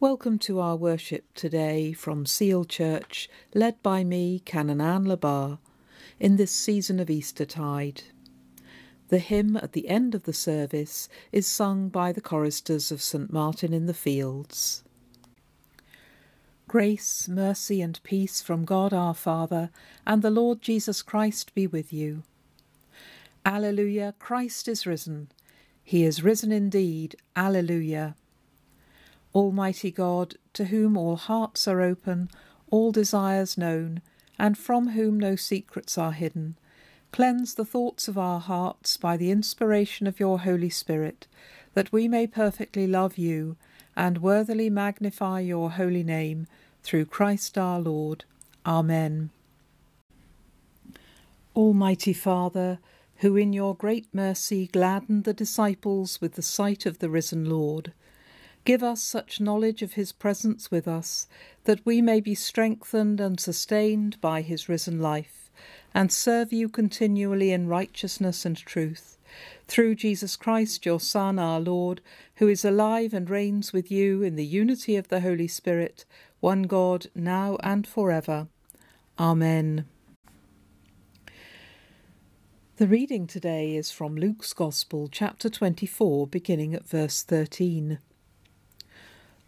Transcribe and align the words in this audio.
Welcome 0.00 0.40
to 0.40 0.58
our 0.58 0.74
worship 0.74 1.32
today 1.34 1.92
from 1.92 2.26
Seal 2.26 2.64
Church, 2.64 3.30
led 3.54 3.80
by 3.80 4.02
me, 4.02 4.40
Canon 4.44 4.80
Anne 4.80 5.08
Le 5.08 5.16
Bas, 5.16 5.58
in 6.18 6.34
this 6.36 6.50
season 6.50 6.98
of 6.98 7.08
Eastertide. 7.08 8.02
The 9.08 9.20
hymn 9.20 9.56
at 9.56 9.72
the 9.72 9.88
end 9.88 10.14
of 10.16 10.24
the 10.24 10.32
service 10.32 11.08
is 11.30 11.46
sung 11.46 11.88
by 11.88 12.10
the 12.10 12.20
choristers 12.20 12.90
of 12.90 13.00
St 13.00 13.32
Martin 13.32 13.72
in 13.72 13.86
the 13.86 13.94
Fields. 13.94 14.82
Grace, 16.66 17.28
mercy, 17.28 17.80
and 17.80 18.02
peace 18.02 18.42
from 18.42 18.64
God 18.64 18.92
our 18.92 19.14
Father 19.14 19.70
and 20.04 20.22
the 20.22 20.30
Lord 20.30 20.60
Jesus 20.60 21.02
Christ 21.02 21.54
be 21.54 21.68
with 21.68 21.92
you. 21.92 22.24
Alleluia, 23.46 24.14
Christ 24.18 24.66
is 24.66 24.86
risen. 24.86 25.28
He 25.84 26.02
is 26.02 26.24
risen 26.24 26.50
indeed. 26.50 27.14
Alleluia. 27.36 28.16
Almighty 29.34 29.90
God, 29.90 30.36
to 30.52 30.66
whom 30.66 30.96
all 30.96 31.16
hearts 31.16 31.66
are 31.66 31.80
open, 31.80 32.30
all 32.70 32.92
desires 32.92 33.58
known, 33.58 34.00
and 34.38 34.56
from 34.56 34.90
whom 34.90 35.18
no 35.18 35.36
secrets 35.36 35.98
are 35.98 36.12
hidden, 36.12 36.56
cleanse 37.12 37.54
the 37.54 37.64
thoughts 37.64 38.08
of 38.08 38.18
our 38.18 38.40
hearts 38.40 38.96
by 38.96 39.16
the 39.16 39.30
inspiration 39.30 40.06
of 40.06 40.20
your 40.20 40.40
Holy 40.40 40.70
Spirit, 40.70 41.26
that 41.74 41.92
we 41.92 42.08
may 42.08 42.26
perfectly 42.26 42.86
love 42.86 43.18
you 43.18 43.56
and 43.96 44.22
worthily 44.22 44.70
magnify 44.70 45.40
your 45.40 45.70
holy 45.72 46.02
name, 46.02 46.46
through 46.82 47.06
Christ 47.06 47.56
our 47.56 47.80
Lord. 47.80 48.24
Amen. 48.66 49.30
Almighty 51.56 52.12
Father, 52.12 52.78
who 53.18 53.36
in 53.36 53.52
your 53.52 53.74
great 53.74 54.06
mercy 54.12 54.66
gladdened 54.66 55.24
the 55.24 55.32
disciples 55.32 56.20
with 56.20 56.34
the 56.34 56.42
sight 56.42 56.84
of 56.84 56.98
the 56.98 57.08
risen 57.08 57.48
Lord, 57.48 57.92
Give 58.64 58.82
us 58.82 59.02
such 59.02 59.42
knowledge 59.42 59.82
of 59.82 59.92
his 59.92 60.12
presence 60.12 60.70
with 60.70 60.88
us 60.88 61.26
that 61.64 61.84
we 61.84 62.00
may 62.00 62.20
be 62.20 62.34
strengthened 62.34 63.20
and 63.20 63.38
sustained 63.38 64.18
by 64.22 64.40
his 64.40 64.70
risen 64.70 65.00
life, 65.00 65.50
and 65.92 66.10
serve 66.10 66.50
you 66.50 66.70
continually 66.70 67.52
in 67.52 67.68
righteousness 67.68 68.46
and 68.46 68.56
truth. 68.56 69.18
Through 69.68 69.96
Jesus 69.96 70.36
Christ, 70.36 70.86
your 70.86 71.00
Son, 71.00 71.38
our 71.38 71.60
Lord, 71.60 72.00
who 72.36 72.48
is 72.48 72.64
alive 72.64 73.12
and 73.12 73.28
reigns 73.28 73.72
with 73.72 73.90
you 73.90 74.22
in 74.22 74.36
the 74.36 74.46
unity 74.46 74.96
of 74.96 75.08
the 75.08 75.20
Holy 75.20 75.48
Spirit, 75.48 76.06
one 76.40 76.62
God, 76.62 77.08
now 77.14 77.58
and 77.62 77.86
forever. 77.86 78.48
Amen. 79.18 79.84
The 82.76 82.88
reading 82.88 83.26
today 83.26 83.76
is 83.76 83.90
from 83.90 84.16
Luke's 84.16 84.52
Gospel, 84.52 85.08
chapter 85.12 85.50
24, 85.50 86.26
beginning 86.26 86.74
at 86.74 86.88
verse 86.88 87.22
13. 87.22 87.98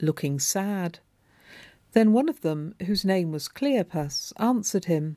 looking 0.00 0.38
sad. 0.38 0.98
Then 1.92 2.12
one 2.12 2.28
of 2.28 2.42
them, 2.42 2.74
whose 2.84 3.04
name 3.04 3.32
was 3.32 3.48
Cleopas, 3.48 4.32
answered 4.36 4.84
him, 4.84 5.16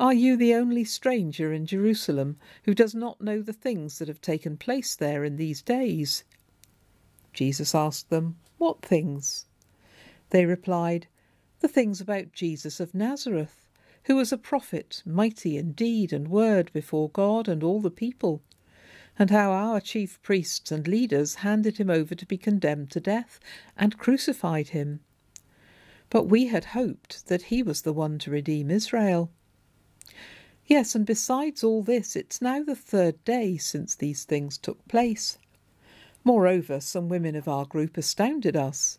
Are 0.00 0.14
you 0.14 0.36
the 0.36 0.54
only 0.54 0.84
stranger 0.84 1.52
in 1.52 1.66
Jerusalem 1.66 2.38
who 2.64 2.74
does 2.74 2.94
not 2.94 3.20
know 3.20 3.42
the 3.42 3.52
things 3.52 3.98
that 3.98 4.08
have 4.08 4.20
taken 4.20 4.56
place 4.56 4.96
there 4.96 5.24
in 5.24 5.36
these 5.36 5.60
days? 5.60 6.24
Jesus 7.32 7.74
asked 7.74 8.08
them, 8.08 8.36
What 8.56 8.82
things? 8.82 9.46
They 10.30 10.46
replied, 10.46 11.08
The 11.60 11.68
things 11.68 12.00
about 12.00 12.32
Jesus 12.32 12.80
of 12.80 12.94
Nazareth, 12.94 13.68
who 14.04 14.16
was 14.16 14.32
a 14.32 14.38
prophet, 14.38 15.02
mighty 15.04 15.56
in 15.56 15.72
deed 15.72 16.12
and 16.12 16.28
word 16.28 16.72
before 16.72 17.10
God 17.10 17.48
and 17.48 17.62
all 17.62 17.80
the 17.80 17.90
people 17.90 18.42
and 19.18 19.30
how 19.30 19.50
our 19.50 19.80
chief 19.80 20.22
priests 20.22 20.70
and 20.70 20.86
leaders 20.86 21.36
handed 21.36 21.78
him 21.78 21.90
over 21.90 22.14
to 22.14 22.26
be 22.26 22.38
condemned 22.38 22.90
to 22.90 23.00
death 23.00 23.40
and 23.76 23.98
crucified 23.98 24.68
him. 24.68 25.00
But 26.10 26.24
we 26.24 26.46
had 26.46 26.66
hoped 26.66 27.26
that 27.26 27.42
he 27.42 27.62
was 27.62 27.82
the 27.82 27.92
one 27.92 28.18
to 28.20 28.30
redeem 28.30 28.70
Israel. 28.70 29.30
Yes, 30.66 30.94
and 30.94 31.04
besides 31.04 31.64
all 31.64 31.82
this, 31.82 32.14
it's 32.14 32.40
now 32.40 32.62
the 32.62 32.76
third 32.76 33.22
day 33.24 33.56
since 33.56 33.94
these 33.94 34.24
things 34.24 34.56
took 34.58 34.86
place. 34.86 35.38
Moreover, 36.24 36.80
some 36.80 37.08
women 37.08 37.34
of 37.34 37.48
our 37.48 37.64
group 37.64 37.96
astounded 37.96 38.54
us. 38.54 38.98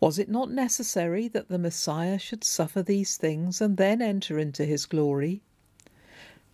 Was 0.00 0.18
it 0.18 0.28
not 0.28 0.50
necessary 0.50 1.26
that 1.28 1.48
the 1.48 1.58
Messiah 1.58 2.20
should 2.20 2.44
suffer 2.44 2.82
these 2.82 3.16
things 3.16 3.60
and 3.60 3.76
then 3.76 4.00
enter 4.00 4.38
into 4.38 4.64
his 4.64 4.86
glory? 4.86 5.42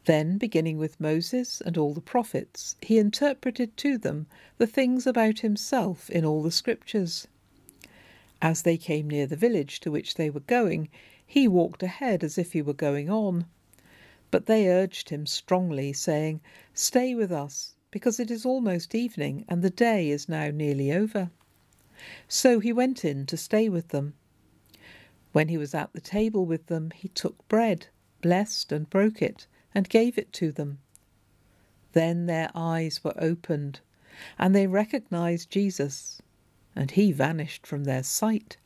Then, 0.06 0.38
beginning 0.38 0.78
with 0.78 1.00
Moses 1.00 1.60
and 1.60 1.76
all 1.76 1.92
the 1.92 2.00
prophets, 2.00 2.76
he 2.80 2.98
interpreted 2.98 3.76
to 3.78 3.98
them 3.98 4.26
the 4.56 4.66
things 4.66 5.06
about 5.06 5.40
himself 5.40 6.08
in 6.08 6.24
all 6.24 6.42
the 6.42 6.50
scriptures. 6.50 7.26
As 8.40 8.62
they 8.62 8.78
came 8.78 9.08
near 9.08 9.26
the 9.26 9.36
village 9.36 9.80
to 9.80 9.90
which 9.90 10.14
they 10.14 10.30
were 10.30 10.40
going, 10.40 10.88
he 11.26 11.46
walked 11.46 11.82
ahead 11.82 12.24
as 12.24 12.38
if 12.38 12.52
he 12.52 12.62
were 12.62 12.72
going 12.72 13.10
on. 13.10 13.44
But 14.30 14.46
they 14.46 14.68
urged 14.68 15.10
him 15.10 15.26
strongly, 15.26 15.92
saying, 15.92 16.40
Stay 16.72 17.14
with 17.14 17.32
us, 17.32 17.74
because 17.90 18.18
it 18.18 18.30
is 18.30 18.46
almost 18.46 18.94
evening, 18.94 19.44
and 19.48 19.62
the 19.62 19.70
day 19.70 20.08
is 20.08 20.28
now 20.28 20.50
nearly 20.50 20.92
over. 20.92 21.30
So 22.28 22.60
he 22.60 22.72
went 22.72 23.04
in 23.04 23.26
to 23.26 23.36
stay 23.36 23.68
with 23.68 23.88
them. 23.88 24.14
When 25.32 25.48
he 25.48 25.56
was 25.56 25.74
at 25.74 25.92
the 25.92 26.00
table 26.00 26.46
with 26.46 26.66
them, 26.66 26.90
he 26.94 27.08
took 27.08 27.48
bread, 27.48 27.88
blessed 28.20 28.72
and 28.72 28.88
broke 28.88 29.20
it, 29.20 29.46
and 29.74 29.88
gave 29.88 30.16
it 30.16 30.32
to 30.34 30.52
them. 30.52 30.78
Then 31.92 32.26
their 32.26 32.50
eyes 32.54 33.02
were 33.02 33.14
opened, 33.16 33.80
and 34.38 34.54
they 34.54 34.66
recognized 34.66 35.50
Jesus, 35.50 36.22
and 36.76 36.90
he 36.92 37.12
vanished 37.12 37.66
from 37.66 37.84
their 37.84 38.02
sight. 38.02 38.56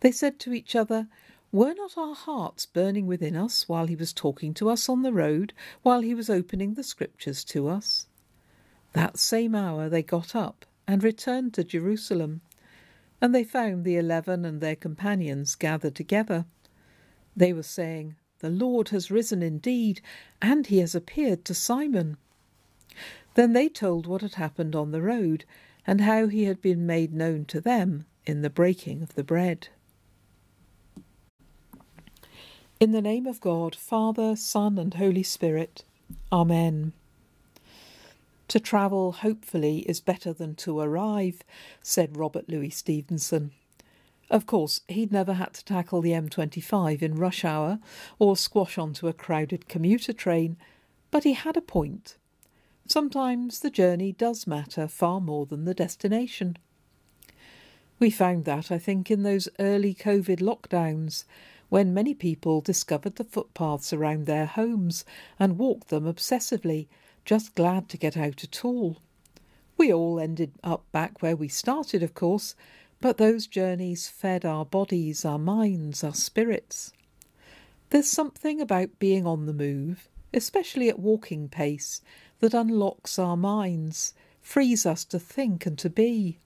They 0.00 0.12
said 0.12 0.38
to 0.40 0.52
each 0.52 0.76
other, 0.76 1.08
Were 1.52 1.74
not 1.74 1.98
our 1.98 2.14
hearts 2.14 2.66
burning 2.66 3.06
within 3.06 3.36
us 3.36 3.68
while 3.68 3.86
he 3.86 3.96
was 3.96 4.12
talking 4.12 4.54
to 4.54 4.68
us 4.70 4.88
on 4.88 5.02
the 5.02 5.12
road, 5.12 5.52
while 5.82 6.00
he 6.00 6.14
was 6.14 6.30
opening 6.30 6.74
the 6.74 6.82
Scriptures 6.82 7.44
to 7.44 7.68
us? 7.68 8.06
That 8.92 9.18
same 9.18 9.54
hour 9.54 9.88
they 9.88 10.02
got 10.02 10.34
up 10.34 10.64
and 10.88 11.04
returned 11.04 11.52
to 11.54 11.62
Jerusalem. 11.62 12.40
And 13.20 13.34
they 13.34 13.44
found 13.44 13.84
the 13.84 13.96
eleven 13.96 14.44
and 14.44 14.60
their 14.60 14.74
companions 14.74 15.54
gathered 15.54 15.94
together. 15.94 16.46
They 17.36 17.52
were 17.52 17.62
saying, 17.62 18.16
The 18.38 18.48
Lord 18.50 18.88
has 18.88 19.10
risen 19.10 19.42
indeed, 19.42 20.00
and 20.40 20.66
he 20.66 20.78
has 20.78 20.94
appeared 20.94 21.44
to 21.44 21.54
Simon. 21.54 22.16
Then 23.34 23.52
they 23.52 23.68
told 23.68 24.06
what 24.06 24.22
had 24.22 24.34
happened 24.34 24.74
on 24.74 24.90
the 24.90 25.02
road, 25.02 25.44
and 25.86 26.00
how 26.00 26.26
he 26.26 26.44
had 26.44 26.62
been 26.62 26.86
made 26.86 27.12
known 27.12 27.44
to 27.46 27.60
them 27.60 28.06
in 28.24 28.42
the 28.42 28.50
breaking 28.50 29.02
of 29.02 29.14
the 29.14 29.24
bread. 29.24 29.68
In 32.80 32.92
the 32.92 33.02
name 33.02 33.26
of 33.26 33.40
God, 33.40 33.74
Father, 33.74 34.36
Son, 34.36 34.78
and 34.78 34.94
Holy 34.94 35.22
Spirit. 35.22 35.84
Amen. 36.32 36.92
To 38.48 38.58
travel 38.58 39.12
hopefully 39.12 39.80
is 39.80 40.00
better 40.00 40.32
than 40.32 40.54
to 40.56 40.80
arrive, 40.80 41.42
said 41.82 42.16
Robert 42.16 42.48
Louis 42.48 42.70
Stevenson. 42.70 43.52
Of 44.30 44.46
course, 44.46 44.80
he'd 44.88 45.12
never 45.12 45.34
had 45.34 45.54
to 45.54 45.64
tackle 45.64 46.00
the 46.00 46.12
M25 46.12 47.02
in 47.02 47.14
rush 47.14 47.44
hour 47.44 47.78
or 48.18 48.36
squash 48.36 48.78
onto 48.78 49.06
a 49.06 49.12
crowded 49.12 49.68
commuter 49.68 50.12
train, 50.12 50.56
but 51.10 51.24
he 51.24 51.34
had 51.34 51.56
a 51.56 51.62
point. 51.62 52.16
Sometimes 52.86 53.60
the 53.60 53.70
journey 53.70 54.12
does 54.12 54.46
matter 54.46 54.88
far 54.88 55.20
more 55.20 55.44
than 55.44 55.66
the 55.66 55.74
destination. 55.74 56.56
We 57.98 58.10
found 58.10 58.44
that, 58.46 58.70
I 58.70 58.78
think, 58.78 59.10
in 59.10 59.24
those 59.24 59.48
early 59.58 59.94
COVID 59.94 60.40
lockdowns, 60.40 61.24
when 61.68 61.92
many 61.92 62.14
people 62.14 62.62
discovered 62.62 63.16
the 63.16 63.24
footpaths 63.24 63.92
around 63.92 64.24
their 64.24 64.46
homes 64.46 65.04
and 65.38 65.58
walked 65.58 65.88
them 65.88 66.04
obsessively, 66.04 66.86
just 67.28 67.54
glad 67.54 67.90
to 67.90 67.98
get 67.98 68.16
out 68.16 68.42
at 68.42 68.64
all. 68.64 68.96
We 69.76 69.92
all 69.92 70.18
ended 70.18 70.52
up 70.64 70.90
back 70.92 71.20
where 71.20 71.36
we 71.36 71.46
started, 71.46 72.02
of 72.02 72.14
course, 72.14 72.54
but 73.02 73.18
those 73.18 73.46
journeys 73.46 74.08
fed 74.08 74.46
our 74.46 74.64
bodies, 74.64 75.26
our 75.26 75.38
minds, 75.38 76.02
our 76.02 76.14
spirits. 76.14 76.90
There's 77.90 78.08
something 78.08 78.62
about 78.62 78.98
being 78.98 79.26
on 79.26 79.44
the 79.44 79.52
move, 79.52 80.08
especially 80.32 80.88
at 80.88 80.98
walking 80.98 81.50
pace, 81.50 82.00
that 82.38 82.54
unlocks 82.54 83.18
our 83.18 83.36
minds, 83.36 84.14
frees 84.40 84.86
us 84.86 85.04
to 85.04 85.18
think 85.18 85.66
and 85.66 85.76
to 85.80 85.90
be. 85.90 86.38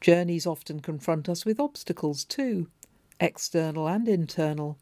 Journeys 0.00 0.44
often 0.44 0.80
confront 0.80 1.28
us 1.28 1.44
with 1.44 1.60
obstacles 1.60 2.24
too, 2.24 2.66
external 3.20 3.86
and 3.86 4.08
internal. 4.08 4.76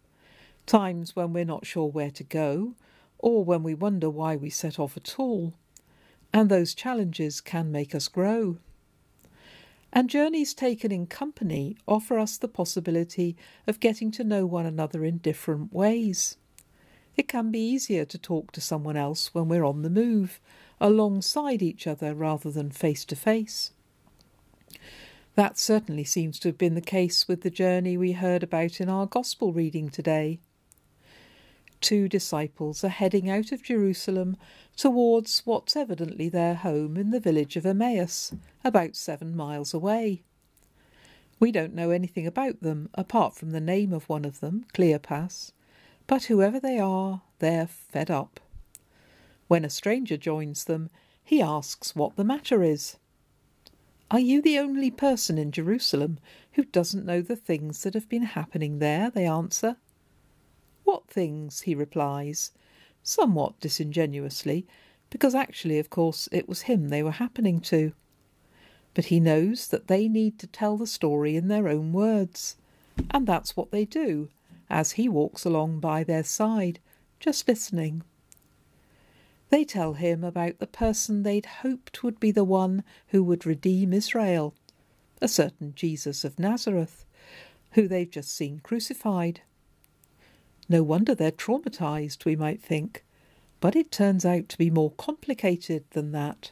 Times 0.65 1.15
when 1.15 1.35
we're 1.35 1.45
not 1.45 1.67
sure 1.67 1.91
where 1.91 2.11
to 2.13 2.25
go, 2.25 2.77
or 3.23 3.43
when 3.43 3.63
we 3.63 3.73
wonder 3.73 4.11
why 4.11 4.37
we 4.37 4.51
set 4.51 4.79
off 4.79 4.97
at 4.97 5.15
all. 5.19 5.55
And 6.35 6.51
those 6.51 6.75
challenges 6.75 7.41
can 7.41 7.73
make 7.73 7.95
us 7.95 8.09
grow. 8.09 8.59
And 9.93 10.11
journeys 10.11 10.55
taken 10.55 10.91
in 10.91 11.07
company 11.07 11.77
offer 11.87 12.19
us 12.19 12.37
the 12.37 12.49
possibility 12.49 13.37
of 13.67 13.81
getting 13.81 14.11
to 14.13 14.25
know 14.25 14.45
one 14.45 14.67
another 14.67 15.05
in 15.05 15.19
different 15.19 15.73
ways. 15.73 16.37
It 17.15 17.29
can 17.29 17.51
be 17.51 17.61
easier 17.61 18.07
to 18.07 18.19
talk 18.19 18.53
to 18.53 18.61
someone 18.61 18.97
else 18.97 19.35
when 19.35 19.49
we're 19.49 19.65
on 19.65 19.83
the 19.83 19.91
move, 19.91 20.41
alongside 20.81 21.63
each 21.63 21.87
other 21.87 22.15
rather 22.15 22.51
than 22.51 22.71
face 22.71 23.05
to 23.05 23.15
face. 23.15 23.73
That 25.35 25.59
certainly 25.59 26.05
seems 26.05 26.39
to 26.41 26.49
have 26.49 26.59
been 26.59 26.75
the 26.75 26.81
case 26.81 27.29
with 27.29 27.43
the 27.43 27.51
journey 27.51 27.97
we 27.97 28.13
heard 28.13 28.43
about 28.43 28.81
in 28.81 28.89
our 28.89 29.07
Gospel 29.07 29.53
reading 29.53 29.91
today. 29.91 30.41
Two 31.83 32.09
disciples 32.09 32.85
are 32.85 32.89
heading 32.89 33.29
out 33.29 33.51
of 33.51 33.65
Jerusalem 33.65 34.37
towards 34.77 35.41
what's 35.45 35.75
evidently 35.75 36.29
their 36.29 36.55
home 36.55 36.97
in 36.97 37.11
the 37.11 37.19
village 37.19 37.57
of 37.57 37.67
Emmaus, 37.67 38.33
about 38.63 38.95
seven 38.95 39.35
miles 39.35 39.75
away. 39.75 40.23
We 41.41 41.51
don't 41.51 41.75
know 41.75 41.91
anything 41.91 42.25
about 42.25 42.61
them 42.61 42.89
apart 42.95 43.35
from 43.35 43.51
the 43.51 43.61
name 43.61 43.93
of 43.93 44.09
one 44.09 44.25
of 44.25 44.39
them, 44.39 44.65
Cleopas, 44.73 45.51
but 46.07 46.25
whoever 46.27 46.61
they 46.61 46.79
are, 46.79 47.23
they're 47.41 47.67
fed 47.67 48.13
up. 48.13 48.39
When 49.49 49.65
a 49.65 49.69
stranger 49.69 50.17
joins 50.17 50.67
them, 50.67 50.89
he 51.25 51.43
asks 51.43 51.97
what 51.97 52.15
the 52.15 52.23
matter 52.23 52.63
is. 52.63 52.97
Are 54.09 54.21
you 54.21 54.41
the 54.41 54.57
only 54.57 54.93
person 54.93 55.37
in 55.37 55.51
Jerusalem 55.51 56.21
who 56.53 56.63
doesn't 56.63 57.05
know 57.05 57.23
the 57.23 57.35
things 57.35 57.83
that 57.83 57.95
have 57.95 58.09
been 58.09 58.23
happening 58.23 58.79
there? 58.79 59.11
They 59.11 59.27
answer. 59.27 59.79
What 60.85 61.09
things? 61.09 61.63
he 61.63 61.75
replies, 61.75 62.53
somewhat 63.03 63.61
disingenuously, 63.61 64.67
because 65.11 65.35
actually, 65.35 65.79
of 65.79 65.91
course, 65.91 66.29
it 66.33 66.49
was 66.49 66.63
him 66.63 66.89
they 66.89 67.03
were 67.03 67.13
happening 67.13 67.61
to. 67.61 67.93
But 68.95 69.07
he 69.07 69.21
knows 69.21 69.69
that 69.69 69.89
they 69.89 70.09
need 70.09 70.39
to 70.39 70.47
tell 70.47 70.77
the 70.77 70.87
story 70.87 71.37
in 71.37 71.49
their 71.49 71.69
own 71.69 71.93
words, 71.93 72.57
and 73.11 73.27
that's 73.27 73.57
what 73.57 73.71
they 73.71 73.85
do 73.85 74.29
as 74.73 74.93
he 74.93 75.09
walks 75.09 75.45
along 75.45 75.79
by 75.81 76.03
their 76.03 76.25
side, 76.25 76.81
just 77.21 77.47
listening. 77.47 78.03
They 79.51 79.65
tell 79.65 79.93
him 79.93 80.25
about 80.25 80.59
the 80.59 80.67
person 80.67 81.23
they'd 81.23 81.45
hoped 81.45 82.03
would 82.03 82.19
be 82.19 82.31
the 82.31 82.43
one 82.43 82.83
who 83.09 83.23
would 83.23 83.45
redeem 83.45 83.93
Israel, 83.93 84.55
a 85.21 85.29
certain 85.29 85.75
Jesus 85.77 86.25
of 86.25 86.39
Nazareth, 86.39 87.05
who 87.73 87.87
they've 87.87 88.11
just 88.11 88.35
seen 88.35 88.61
crucified. 88.61 89.43
No 90.69 90.83
wonder 90.83 91.15
they're 91.15 91.31
traumatized, 91.31 92.25
we 92.25 92.37
might 92.37 92.63
think, 92.63 93.05
but 93.61 93.77
it 93.77 93.91
turns 93.91 94.25
out 94.25 94.49
to 94.49 94.59
be 94.59 94.71
more 94.71 94.93
complicated 94.93 95.85
than 95.91 96.13
that. 96.13 96.51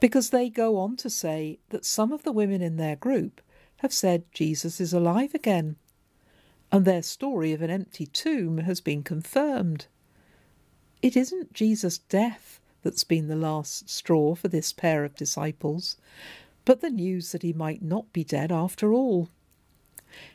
Because 0.00 0.30
they 0.30 0.48
go 0.48 0.78
on 0.78 0.96
to 0.96 1.10
say 1.10 1.58
that 1.68 1.84
some 1.84 2.12
of 2.12 2.22
the 2.22 2.32
women 2.32 2.62
in 2.62 2.76
their 2.76 2.96
group 2.96 3.40
have 3.78 3.92
said 3.92 4.24
Jesus 4.32 4.80
is 4.80 4.92
alive 4.92 5.34
again, 5.34 5.76
and 6.72 6.84
their 6.84 7.02
story 7.02 7.52
of 7.52 7.62
an 7.62 7.70
empty 7.70 8.06
tomb 8.06 8.58
has 8.58 8.80
been 8.80 9.02
confirmed. 9.02 9.86
It 11.02 11.16
isn't 11.16 11.52
Jesus' 11.52 11.98
death 11.98 12.60
that's 12.82 13.04
been 13.04 13.28
the 13.28 13.36
last 13.36 13.90
straw 13.90 14.34
for 14.34 14.48
this 14.48 14.72
pair 14.72 15.04
of 15.04 15.16
disciples, 15.16 15.96
but 16.64 16.80
the 16.80 16.90
news 16.90 17.32
that 17.32 17.42
he 17.42 17.52
might 17.52 17.82
not 17.82 18.12
be 18.12 18.24
dead 18.24 18.52
after 18.52 18.92
all. 18.92 19.28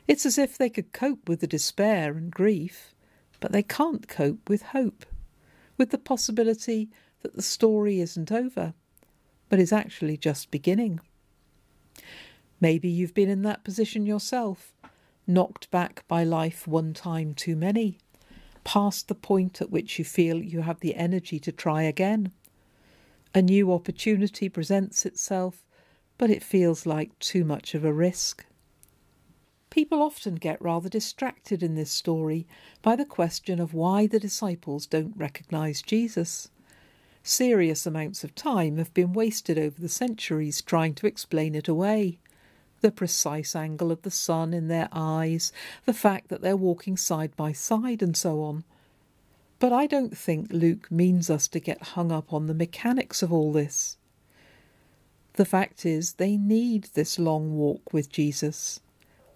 It's 0.06 0.26
as 0.26 0.38
if 0.38 0.56
they 0.56 0.70
could 0.70 0.92
cope 0.92 1.28
with 1.28 1.40
the 1.40 1.46
despair 1.46 2.16
and 2.16 2.30
grief, 2.30 2.94
but 3.40 3.52
they 3.52 3.62
can't 3.62 4.08
cope 4.08 4.48
with 4.48 4.62
hope, 4.62 5.04
with 5.76 5.90
the 5.90 5.98
possibility 5.98 6.88
that 7.22 7.34
the 7.34 7.42
story 7.42 8.00
isn't 8.00 8.32
over, 8.32 8.74
but 9.48 9.58
is 9.58 9.72
actually 9.72 10.16
just 10.16 10.50
beginning. 10.50 11.00
Maybe 12.60 12.88
you've 12.88 13.14
been 13.14 13.28
in 13.28 13.42
that 13.42 13.64
position 13.64 14.06
yourself, 14.06 14.72
knocked 15.26 15.70
back 15.70 16.04
by 16.08 16.24
life 16.24 16.66
one 16.66 16.94
time 16.94 17.34
too 17.34 17.56
many 17.56 17.98
past 18.66 19.06
the 19.06 19.14
point 19.14 19.62
at 19.62 19.70
which 19.70 19.96
you 19.96 20.04
feel 20.04 20.42
you 20.42 20.62
have 20.62 20.80
the 20.80 20.96
energy 20.96 21.38
to 21.38 21.52
try 21.52 21.82
again. 21.82 22.32
A 23.32 23.40
new 23.40 23.72
opportunity 23.72 24.48
presents 24.48 25.06
itself, 25.06 25.64
but 26.18 26.30
it 26.30 26.42
feels 26.42 26.84
like 26.84 27.16
too 27.20 27.44
much 27.44 27.76
of 27.76 27.84
a 27.84 27.92
risk. 27.92 28.44
People 29.70 30.02
often 30.02 30.36
get 30.36 30.62
rather 30.62 30.88
distracted 30.88 31.62
in 31.62 31.74
this 31.74 31.90
story 31.90 32.46
by 32.82 32.96
the 32.96 33.04
question 33.04 33.60
of 33.60 33.74
why 33.74 34.06
the 34.06 34.20
disciples 34.20 34.86
don't 34.86 35.16
recognize 35.16 35.82
Jesus. 35.82 36.48
Serious 37.22 37.86
amounts 37.86 38.24
of 38.24 38.34
time 38.34 38.78
have 38.78 38.94
been 38.94 39.12
wasted 39.12 39.58
over 39.58 39.80
the 39.80 39.88
centuries 39.88 40.62
trying 40.62 40.94
to 40.94 41.06
explain 41.06 41.54
it 41.54 41.68
away 41.68 42.18
the 42.80 42.90
precise 42.90 43.56
angle 43.56 43.90
of 43.90 44.02
the 44.02 44.10
sun 44.10 44.54
in 44.54 44.68
their 44.68 44.88
eyes, 44.92 45.52
the 45.86 45.92
fact 45.92 46.28
that 46.28 46.42
they're 46.42 46.56
walking 46.56 46.96
side 46.96 47.34
by 47.36 47.52
side, 47.52 48.02
and 48.02 48.16
so 48.16 48.42
on. 48.42 48.64
But 49.58 49.72
I 49.72 49.86
don't 49.86 50.16
think 50.16 50.52
Luke 50.52 50.90
means 50.90 51.30
us 51.30 51.48
to 51.48 51.60
get 51.60 51.82
hung 51.82 52.12
up 52.12 52.32
on 52.32 52.46
the 52.46 52.54
mechanics 52.54 53.22
of 53.22 53.32
all 53.32 53.52
this. 53.52 53.96
The 55.34 55.44
fact 55.44 55.84
is, 55.84 56.14
they 56.14 56.36
need 56.36 56.90
this 56.94 57.18
long 57.18 57.56
walk 57.56 57.92
with 57.92 58.10
Jesus. 58.10 58.80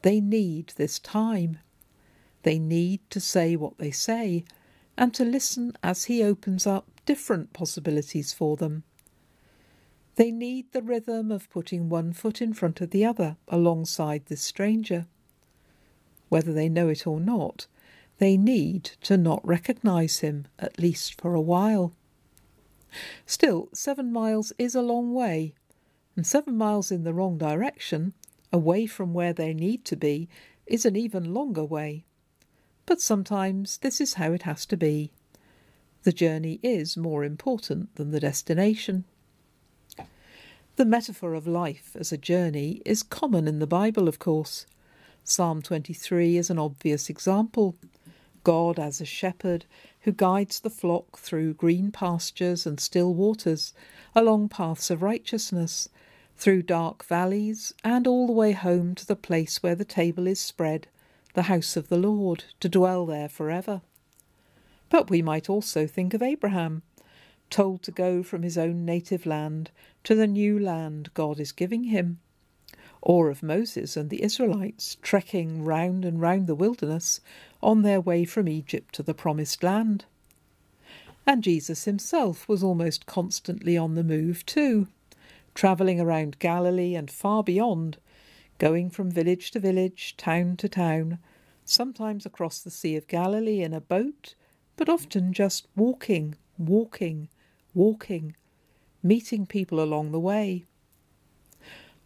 They 0.02 0.20
need 0.20 0.72
this 0.76 0.98
time. 0.98 1.58
They 2.42 2.58
need 2.58 3.00
to 3.10 3.20
say 3.20 3.56
what 3.56 3.78
they 3.78 3.90
say 3.90 4.44
and 4.96 5.14
to 5.14 5.24
listen 5.24 5.72
as 5.82 6.04
he 6.04 6.22
opens 6.22 6.66
up 6.66 6.86
different 7.06 7.52
possibilities 7.52 8.32
for 8.32 8.56
them. 8.56 8.84
They 10.16 10.30
need 10.30 10.72
the 10.72 10.82
rhythm 10.82 11.30
of 11.30 11.48
putting 11.50 11.88
one 11.88 12.12
foot 12.12 12.42
in 12.42 12.52
front 12.52 12.80
of 12.80 12.90
the 12.90 13.04
other 13.04 13.36
alongside 13.48 14.26
this 14.26 14.42
stranger. 14.42 15.06
Whether 16.28 16.52
they 16.52 16.68
know 16.68 16.88
it 16.88 17.06
or 17.06 17.18
not, 17.18 17.66
they 18.18 18.36
need 18.36 18.84
to 19.02 19.16
not 19.16 19.46
recognize 19.46 20.18
him, 20.18 20.46
at 20.58 20.78
least 20.78 21.18
for 21.18 21.34
a 21.34 21.40
while. 21.40 21.94
Still, 23.24 23.68
seven 23.72 24.12
miles 24.12 24.52
is 24.58 24.74
a 24.74 24.82
long 24.82 25.14
way, 25.14 25.54
and 26.16 26.26
seven 26.26 26.56
miles 26.56 26.90
in 26.90 27.04
the 27.04 27.14
wrong 27.14 27.38
direction, 27.38 28.12
away 28.52 28.86
from 28.86 29.12
where 29.12 29.32
they 29.32 29.54
need 29.54 29.84
to 29.86 29.96
be, 29.96 30.28
is 30.66 30.84
an 30.84 30.96
even 30.96 31.34
longer 31.34 31.64
way. 31.64 32.04
But 32.86 33.00
sometimes 33.00 33.78
this 33.78 34.00
is 34.00 34.14
how 34.14 34.32
it 34.32 34.42
has 34.42 34.66
to 34.66 34.76
be. 34.76 35.12
The 36.02 36.12
journey 36.12 36.58
is 36.62 36.96
more 36.96 37.24
important 37.24 37.94
than 37.96 38.10
the 38.10 38.20
destination. 38.20 39.04
The 40.76 40.84
metaphor 40.84 41.34
of 41.34 41.46
life 41.46 41.94
as 41.98 42.10
a 42.10 42.16
journey 42.16 42.80
is 42.86 43.02
common 43.02 43.46
in 43.46 43.58
the 43.58 43.66
Bible, 43.66 44.08
of 44.08 44.18
course. 44.18 44.64
Psalm 45.24 45.60
23 45.60 46.38
is 46.38 46.48
an 46.48 46.58
obvious 46.58 47.10
example. 47.10 47.76
God 48.44 48.78
as 48.78 49.00
a 49.00 49.04
shepherd 49.04 49.66
who 50.00 50.12
guides 50.12 50.60
the 50.60 50.70
flock 50.70 51.18
through 51.18 51.54
green 51.54 51.92
pastures 51.92 52.64
and 52.64 52.80
still 52.80 53.12
waters, 53.12 53.74
along 54.14 54.48
paths 54.48 54.90
of 54.90 55.02
righteousness, 55.02 55.90
through 56.40 56.62
dark 56.62 57.04
valleys, 57.04 57.74
and 57.84 58.06
all 58.06 58.26
the 58.26 58.32
way 58.32 58.52
home 58.52 58.94
to 58.94 59.06
the 59.06 59.14
place 59.14 59.62
where 59.62 59.74
the 59.74 59.84
table 59.84 60.26
is 60.26 60.40
spread, 60.40 60.88
the 61.34 61.42
house 61.42 61.76
of 61.76 61.88
the 61.90 61.98
Lord, 61.98 62.44
to 62.60 62.68
dwell 62.68 63.04
there 63.04 63.28
forever. 63.28 63.82
But 64.88 65.10
we 65.10 65.20
might 65.20 65.50
also 65.50 65.86
think 65.86 66.14
of 66.14 66.22
Abraham, 66.22 66.80
told 67.50 67.82
to 67.82 67.90
go 67.90 68.22
from 68.22 68.42
his 68.42 68.56
own 68.56 68.86
native 68.86 69.26
land 69.26 69.70
to 70.02 70.14
the 70.14 70.26
new 70.26 70.58
land 70.58 71.10
God 71.12 71.38
is 71.38 71.52
giving 71.52 71.84
him, 71.84 72.20
or 73.02 73.28
of 73.28 73.42
Moses 73.42 73.94
and 73.94 74.08
the 74.08 74.22
Israelites 74.22 74.96
trekking 75.02 75.62
round 75.62 76.06
and 76.06 76.22
round 76.22 76.46
the 76.46 76.54
wilderness 76.54 77.20
on 77.62 77.82
their 77.82 78.00
way 78.00 78.24
from 78.24 78.48
Egypt 78.48 78.94
to 78.94 79.02
the 79.02 79.12
promised 79.12 79.62
land. 79.62 80.06
And 81.26 81.44
Jesus 81.44 81.84
himself 81.84 82.48
was 82.48 82.62
almost 82.62 83.04
constantly 83.04 83.76
on 83.76 83.94
the 83.94 84.02
move 84.02 84.46
too, 84.46 84.88
travelling 85.54 86.00
around 86.00 86.38
Galilee 86.38 86.94
and 86.94 87.10
far 87.10 87.42
beyond, 87.42 87.98
going 88.58 88.90
from 88.90 89.10
village 89.10 89.50
to 89.52 89.60
village, 89.60 90.16
town 90.16 90.56
to 90.56 90.68
town, 90.68 91.18
sometimes 91.64 92.26
across 92.26 92.60
the 92.60 92.70
Sea 92.70 92.96
of 92.96 93.06
Galilee 93.06 93.62
in 93.62 93.72
a 93.72 93.80
boat, 93.80 94.34
but 94.76 94.88
often 94.88 95.32
just 95.32 95.66
walking, 95.76 96.34
walking, 96.58 97.28
walking, 97.74 98.34
meeting 99.02 99.46
people 99.46 99.80
along 99.80 100.12
the 100.12 100.20
way. 100.20 100.64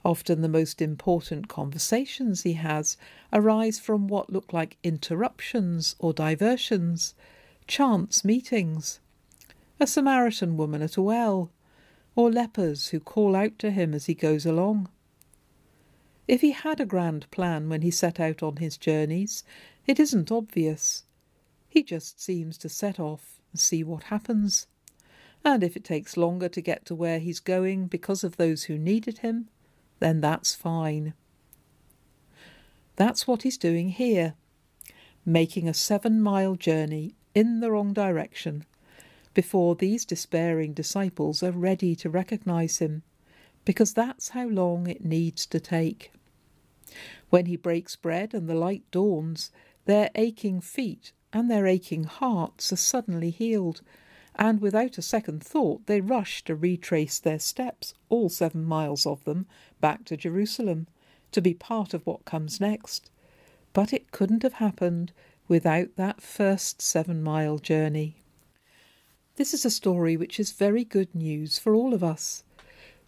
Often 0.05 0.43
the 0.43 0.49
most 0.49 0.83
important 0.83 1.49
conversations 1.49 2.43
he 2.43 2.53
has 2.55 2.99
arise 3.33 3.79
from 3.79 4.07
what 4.07 4.31
look 4.31 4.53
like 4.53 4.77
interruptions 4.83 5.97
or 5.99 6.13
diversions, 6.13 7.15
chance 7.67 8.25
meetings. 8.25 9.01
A 9.81 9.87
Samaritan 9.87 10.57
woman 10.59 10.83
at 10.83 10.97
a 10.97 11.03
well, 11.03 11.51
or 12.17 12.31
lepers 12.31 12.89
who 12.89 13.01
call 13.01 13.35
out 13.35 13.59
to 13.59 13.71
him 13.71 13.95
as 13.95 14.07
he 14.07 14.15
goes 14.15 14.47
along. 14.47 14.89
If 16.27 16.41
he 16.41 16.53
had 16.53 16.81
a 16.81 16.87
grand 16.87 17.31
plan 17.31 17.69
when 17.69 17.83
he 17.83 17.91
set 17.91 18.19
out 18.19 18.43
on 18.43 18.57
his 18.57 18.77
journeys, 18.77 19.45
it 19.87 20.01
isn't 20.01 20.33
obvious. 20.33 21.05
He 21.69 21.83
just 21.83 22.23
seems 22.23 22.57
to 22.59 22.69
set 22.69 22.99
off 22.99 23.41
and 23.53 23.61
see 23.61 23.85
what 23.85 24.05
happens. 24.05 24.67
And 25.45 25.63
if 25.63 25.77
it 25.77 25.85
takes 25.85 26.17
longer 26.17 26.49
to 26.49 26.61
get 26.61 26.87
to 26.87 26.95
where 26.95 27.19
he's 27.19 27.41
going 27.41 27.89
because 27.89 28.25
of 28.25 28.37
those 28.37 28.65
who 28.65 28.79
needed 28.79 29.19
him, 29.19 29.49
then 29.99 30.21
that's 30.21 30.55
fine. 30.55 31.13
That's 32.97 33.27
what 33.27 33.43
he's 33.43 33.59
doing 33.59 33.91
here, 33.91 34.35
making 35.27 35.69
a 35.69 35.75
seven 35.75 36.23
mile 36.23 36.55
journey 36.55 37.15
in 37.35 37.61
the 37.61 37.71
wrong 37.71 37.93
direction 37.93 38.65
before 39.35 39.75
these 39.75 40.05
despairing 40.05 40.73
disciples 40.73 41.43
are 41.43 41.53
ready 41.53 41.95
to 41.97 42.09
recognize 42.09 42.79
him, 42.79 43.03
because 43.65 43.93
that's 43.93 44.31
how 44.31 44.47
long 44.47 44.87
it 44.87 45.05
needs 45.05 45.45
to 45.47 45.61
take. 45.61 46.13
When 47.31 47.47
he 47.47 47.57
breaks 47.57 47.97
bread 47.97 48.33
and 48.33 48.49
the 48.49 48.55
light 48.55 48.85
dawns, 48.91 49.51
their 49.85 50.11
aching 50.15 50.61
feet 50.61 51.13
and 51.33 51.51
their 51.51 51.67
aching 51.67 52.05
hearts 52.05 52.73
are 52.73 52.77
suddenly 52.77 53.31
healed, 53.31 53.83
and 54.37 54.61
without 54.61 54.99
a 54.99 55.03
second 55.03 55.43
thought 55.43 55.87
they 55.87 56.01
rush 56.01 56.45
to 56.45 56.55
retrace 56.55 57.19
their 57.19 57.39
steps, 57.39 57.95
all 58.09 58.29
seven 58.29 58.65
miles 58.65 59.07
of 59.07 59.25
them, 59.25 59.47
back 59.81 60.05
to 60.05 60.17
Jerusalem, 60.17 60.87
to 61.33 61.41
be 61.41 61.55
part 61.55 61.95
of 61.95 62.07
what 62.07 62.25
comes 62.25 62.61
next. 62.61 63.11
But 63.73 63.93
it 63.93 64.13
couldn't 64.13 64.45
have 64.45 64.55
happened 64.55 65.13
without 65.49 65.97
that 65.97 66.23
first 66.23 66.81
seven 66.81 67.23
mile 67.23 67.59
journey. 67.59 68.17
This 69.37 69.53
is 69.53 69.65
a 69.65 69.71
story 69.71 70.17
which 70.17 70.39
is 70.39 70.53
very 70.53 70.85
good 70.85 71.13
news 71.13 71.59
for 71.59 71.75
all 71.75 71.93
of 71.93 72.05
us, 72.05 72.45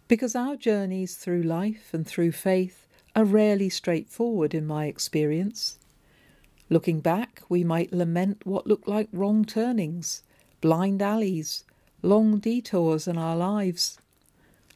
because 0.09 0.35
our 0.35 0.57
journeys 0.57 1.15
through 1.15 1.43
life 1.43 1.93
and 1.93 2.05
through 2.05 2.33
faith 2.33 2.85
are 3.15 3.23
rarely 3.23 3.69
straightforward 3.69 4.53
in 4.53 4.67
my 4.67 4.87
experience. 4.87 5.79
Looking 6.69 6.99
back, 6.99 7.43
we 7.47 7.63
might 7.63 7.93
lament 7.93 8.45
what 8.45 8.67
looked 8.67 8.89
like 8.89 9.07
wrong 9.13 9.45
turnings, 9.45 10.21
blind 10.59 11.01
alleys, 11.01 11.63
long 12.01 12.39
detours 12.39 13.07
in 13.07 13.17
our 13.17 13.37
lives. 13.37 13.97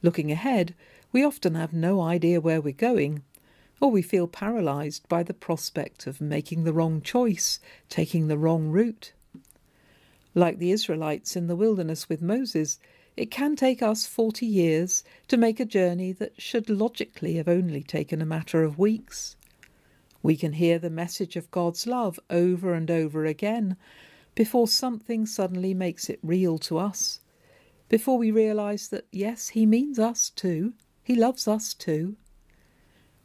Looking 0.01 0.31
ahead, 0.31 0.73
we 1.11 1.21
often 1.21 1.55
have 1.55 1.73
no 1.73 1.99
idea 1.99 2.39
where 2.39 2.61
we're 2.61 2.71
going, 2.71 3.23
or 3.81 3.91
we 3.91 4.01
feel 4.01 4.25
paralysed 4.25 5.09
by 5.09 5.21
the 5.21 5.33
prospect 5.33 6.07
of 6.07 6.21
making 6.21 6.63
the 6.63 6.71
wrong 6.71 7.01
choice, 7.01 7.59
taking 7.89 8.29
the 8.29 8.37
wrong 8.37 8.69
route. 8.69 9.11
Like 10.33 10.59
the 10.59 10.71
Israelites 10.71 11.35
in 11.35 11.47
the 11.47 11.55
wilderness 11.55 12.07
with 12.07 12.21
Moses, 12.21 12.79
it 13.17 13.29
can 13.29 13.55
take 13.55 13.81
us 13.81 14.07
forty 14.07 14.45
years 14.45 15.03
to 15.27 15.35
make 15.35 15.59
a 15.59 15.65
journey 15.65 16.13
that 16.13 16.41
should 16.41 16.69
logically 16.69 17.35
have 17.35 17.49
only 17.49 17.83
taken 17.83 18.21
a 18.21 18.25
matter 18.25 18.63
of 18.63 18.79
weeks. 18.79 19.35
We 20.23 20.37
can 20.37 20.53
hear 20.53 20.79
the 20.79 20.89
message 20.89 21.35
of 21.35 21.51
God's 21.51 21.85
love 21.85 22.19
over 22.29 22.73
and 22.73 22.89
over 22.89 23.25
again, 23.25 23.75
before 24.33 24.67
something 24.67 25.25
suddenly 25.25 25.73
makes 25.73 26.09
it 26.09 26.19
real 26.23 26.57
to 26.59 26.77
us, 26.77 27.19
before 27.89 28.17
we 28.17 28.31
realise 28.31 28.87
that, 28.87 29.05
yes, 29.11 29.49
He 29.49 29.65
means 29.65 29.99
us 29.99 30.29
too, 30.29 30.73
He 31.03 31.15
loves 31.15 31.49
us 31.49 31.73
too. 31.73 32.15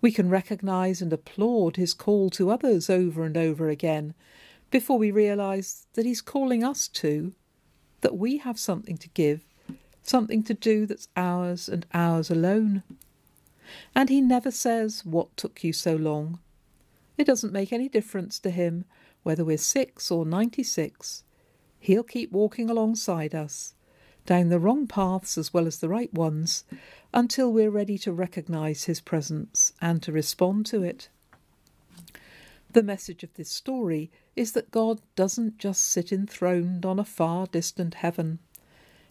We 0.00 0.10
can 0.10 0.28
recognise 0.28 1.00
and 1.00 1.12
applaud 1.12 1.76
His 1.76 1.94
call 1.94 2.30
to 2.30 2.50
others 2.50 2.90
over 2.90 3.24
and 3.24 3.36
over 3.36 3.68
again, 3.68 4.14
before 4.70 4.98
we 4.98 5.10
realise 5.10 5.86
that 5.94 6.06
He's 6.06 6.20
calling 6.20 6.64
us 6.64 6.88
too, 6.88 7.32
that 8.00 8.16
we 8.16 8.38
have 8.38 8.58
something 8.58 8.96
to 8.98 9.08
give, 9.10 9.42
something 10.02 10.42
to 10.44 10.54
do 10.54 10.86
that's 10.86 11.08
ours 11.16 11.68
and 11.68 11.86
ours 11.92 12.30
alone. 12.30 12.82
And 13.94 14.08
He 14.08 14.20
never 14.20 14.50
says, 14.50 15.04
What 15.04 15.36
took 15.36 15.64
you 15.64 15.72
so 15.72 15.96
long? 15.96 16.38
It 17.16 17.26
doesn't 17.26 17.52
make 17.52 17.72
any 17.72 17.88
difference 17.88 18.38
to 18.40 18.50
Him 18.50 18.84
whether 19.26 19.44
we're 19.44 19.58
six 19.58 20.08
or 20.08 20.24
ninety 20.24 20.62
six, 20.62 21.24
He'll 21.80 22.04
keep 22.04 22.30
walking 22.30 22.70
alongside 22.70 23.34
us, 23.34 23.74
down 24.24 24.50
the 24.50 24.60
wrong 24.60 24.86
paths 24.86 25.36
as 25.36 25.52
well 25.52 25.66
as 25.66 25.80
the 25.80 25.88
right 25.88 26.14
ones, 26.14 26.62
until 27.12 27.52
we're 27.52 27.72
ready 27.72 27.98
to 27.98 28.12
recognize 28.12 28.84
His 28.84 29.00
presence 29.00 29.72
and 29.80 30.00
to 30.04 30.12
respond 30.12 30.64
to 30.66 30.84
it. 30.84 31.08
The 32.76 32.82
message 32.82 33.22
of 33.22 33.32
this 33.32 33.48
story 33.48 34.10
is 34.36 34.52
that 34.52 34.70
God 34.70 35.00
doesn't 35.14 35.56
just 35.56 35.82
sit 35.82 36.12
enthroned 36.12 36.84
on 36.84 36.98
a 36.98 37.06
far 37.06 37.46
distant 37.46 37.94
heaven. 37.94 38.38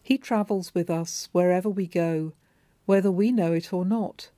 He 0.03 0.19
travels 0.19 0.75
with 0.75 0.87
us 0.87 1.29
wherever 1.31 1.67
we 1.67 1.87
go, 1.87 2.33
whether 2.85 3.09
we 3.09 3.31
know 3.31 3.53
it 3.53 3.73
or 3.73 3.83
not, 3.83 4.29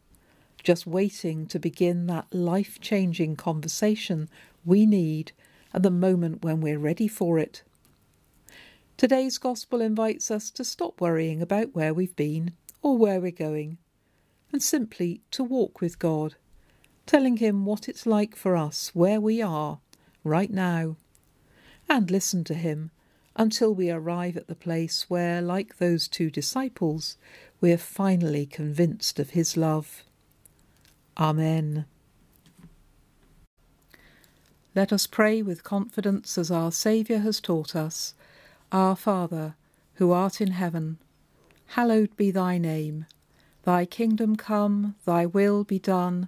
just 0.63 0.87
waiting 0.87 1.45
to 1.47 1.59
begin 1.59 2.07
that 2.07 2.33
life 2.33 2.79
changing 2.79 3.35
conversation 3.35 4.29
we 4.63 4.85
need 4.85 5.33
at 5.73 5.83
the 5.83 5.91
moment 5.91 6.41
when 6.41 6.61
we're 6.61 6.79
ready 6.79 7.09
for 7.09 7.37
it. 7.37 7.63
Today's 8.95 9.37
Gospel 9.37 9.81
invites 9.81 10.31
us 10.31 10.49
to 10.51 10.63
stop 10.63 11.01
worrying 11.01 11.41
about 11.41 11.75
where 11.75 11.93
we've 11.93 12.15
been 12.15 12.53
or 12.81 12.97
where 12.97 13.19
we're 13.19 13.31
going, 13.31 13.77
and 14.53 14.63
simply 14.63 15.19
to 15.31 15.43
walk 15.43 15.81
with 15.81 15.99
God, 15.99 16.35
telling 17.07 17.37
Him 17.37 17.65
what 17.65 17.89
it's 17.89 18.05
like 18.05 18.35
for 18.35 18.55
us 18.55 18.91
where 18.93 19.19
we 19.19 19.41
are 19.41 19.79
right 20.23 20.51
now, 20.51 20.97
and 21.89 22.11
listen 22.11 22.43
to 22.43 22.53
Him 22.53 22.91
until 23.35 23.73
we 23.73 23.89
arrive 23.89 24.35
at 24.35 24.47
the 24.47 24.55
place 24.55 25.09
where, 25.09 25.41
like 25.41 25.77
those 25.77 26.07
two 26.07 26.29
disciples, 26.29 27.17
we're 27.61 27.77
finally 27.77 28.45
convinced 28.45 29.19
of 29.19 29.31
His 29.31 29.55
love. 29.55 30.03
Amen. 31.17 31.85
Let 34.75 34.93
us 34.93 35.07
pray 35.07 35.41
with 35.41 35.63
confidence 35.63 36.37
as 36.37 36.51
our 36.51 36.71
Saviour 36.71 37.19
has 37.19 37.39
taught 37.39 37.75
us 37.75 38.13
Our 38.71 38.95
Father, 38.95 39.55
who 39.95 40.11
art 40.11 40.39
in 40.39 40.51
heaven, 40.51 40.99
hallowed 41.67 42.15
be 42.15 42.29
thy 42.29 42.57
name. 42.57 43.05
Thy 43.63 43.85
kingdom 43.85 44.35
come, 44.35 44.95
thy 45.05 45.25
will 45.25 45.63
be 45.63 45.79
done, 45.79 46.27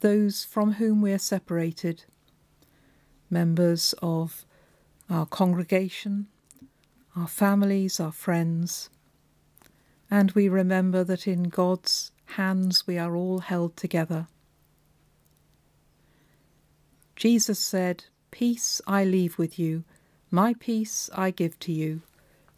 those 0.00 0.44
from 0.44 0.74
whom 0.74 1.00
we 1.00 1.12
are 1.12 1.18
separated, 1.18 2.04
members 3.30 3.94
of 4.02 4.44
our 5.08 5.26
congregation, 5.26 6.26
our 7.14 7.28
families, 7.28 7.98
our 7.98 8.12
friends, 8.12 8.90
and 10.10 10.32
we 10.32 10.48
remember 10.48 11.02
that 11.04 11.26
in 11.26 11.44
God's 11.44 12.12
hands 12.36 12.86
we 12.86 12.98
are 12.98 13.16
all 13.16 13.38
held 13.38 13.76
together. 13.76 14.28
Jesus 17.16 17.58
said, 17.58 18.04
Peace 18.30 18.80
I 18.86 19.04
leave 19.04 19.38
with 19.38 19.58
you, 19.58 19.84
my 20.30 20.54
peace 20.54 21.08
I 21.14 21.30
give 21.30 21.58
to 21.60 21.72
you. 21.72 22.02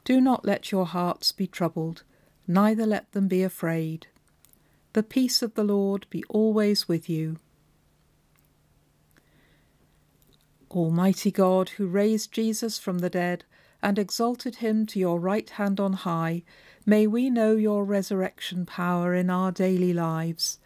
Do 0.05 0.21
not 0.21 0.45
let 0.45 0.73
your 0.73 0.87
hearts 0.87 1.33
be 1.33 1.47
troubled, 1.47 2.03
neither 2.47 2.87
let 2.87 3.13
them 3.13 3.29
be 3.29 3.43
afraid. 3.43 4.09
The 4.93 5.03
peace 5.03 5.43
of 5.43 5.55
the 5.55 5.65
Lord 5.65 6.07
be 6.11 6.25
always 6.29 6.89
with 6.89 7.09
you. 7.09 7.37
Almighty 10.71 11.31
God, 11.31 11.71
who 11.71 11.87
raised 11.87 12.33
Jesus 12.33 12.79
from 12.79 12.99
the 12.99 13.11
dead 13.11 13.45
and 13.83 13.99
exalted 13.99 14.57
him 14.57 14.87
to 14.87 14.99
your 14.99 15.19
right 15.19 15.49
hand 15.49 15.81
on 15.81 15.93
high, 15.93 16.43
may 16.85 17.07
we 17.07 17.31
know 17.31 17.53
your 17.53 17.85
resurrection 17.85 18.67
power 18.67 19.15
in 19.15 19.31
our 19.31 19.53
daily 19.53 19.93
lives 19.93 20.59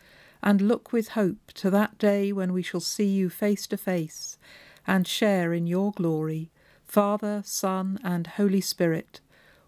and 0.42 0.60
look 0.60 0.92
with 0.92 1.08
hope 1.08 1.52
to 1.54 1.70
that 1.70 1.98
day 1.98 2.32
when 2.32 2.52
we 2.52 2.62
shall 2.62 2.80
see 2.80 3.06
you 3.06 3.30
face 3.30 3.66
to 3.68 3.76
face 3.76 4.38
and 4.86 5.06
share 5.06 5.52
in 5.52 5.66
your 5.66 5.92
glory, 5.92 6.50
Father, 6.84 7.42
Son, 7.44 7.98
and 8.02 8.26
Holy 8.26 8.60
Spirit, 8.60 9.20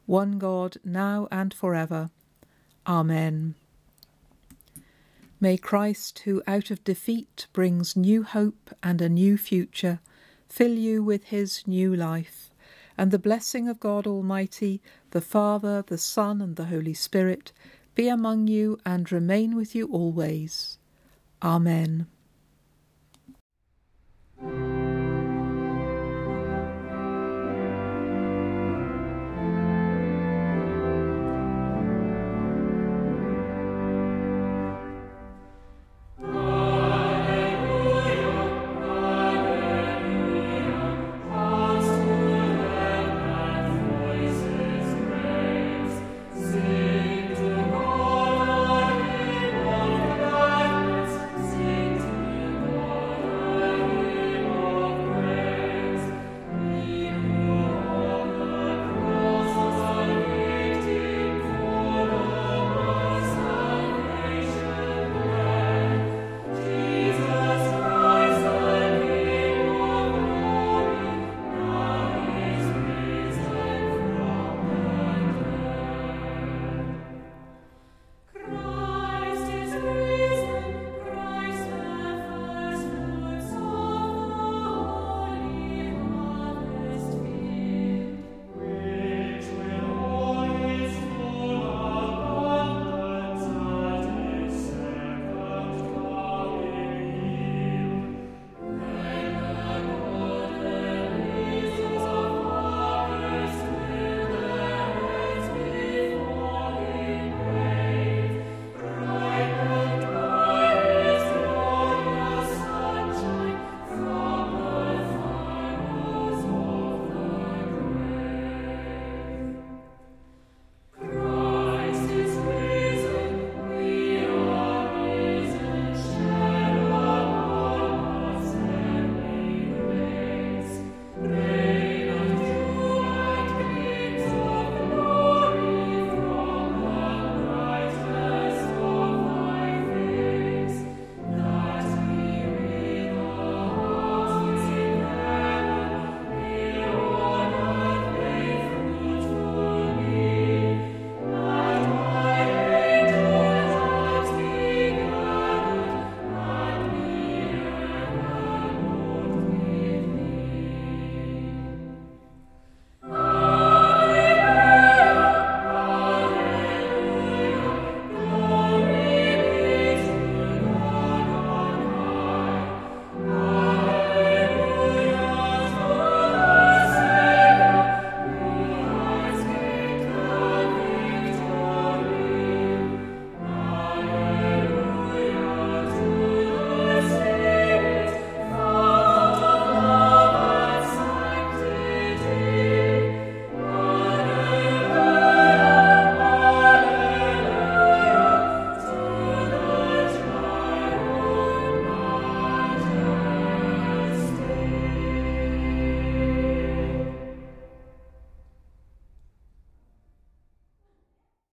one 0.06 0.38
God, 0.38 0.76
now 0.84 1.28
and 1.30 1.54
forever. 1.54 2.10
Amen. 2.86 3.54
May 5.44 5.58
Christ, 5.58 6.20
who 6.20 6.42
out 6.46 6.70
of 6.70 6.82
defeat 6.84 7.48
brings 7.52 7.96
new 7.96 8.22
hope 8.22 8.74
and 8.82 9.02
a 9.02 9.10
new 9.10 9.36
future, 9.36 10.00
fill 10.48 10.72
you 10.72 11.02
with 11.04 11.24
his 11.24 11.62
new 11.66 11.94
life, 11.94 12.48
and 12.96 13.10
the 13.10 13.18
blessing 13.18 13.68
of 13.68 13.78
God 13.78 14.06
Almighty, 14.06 14.80
the 15.10 15.20
Father, 15.20 15.84
the 15.86 15.98
Son, 15.98 16.40
and 16.40 16.56
the 16.56 16.64
Holy 16.64 16.94
Spirit 16.94 17.52
be 17.94 18.08
among 18.08 18.48
you 18.48 18.78
and 18.86 19.12
remain 19.12 19.54
with 19.54 19.74
you 19.74 19.86
always. 19.88 20.78
Amen. 21.42 22.06